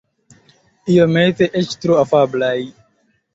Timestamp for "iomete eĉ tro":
0.93-1.99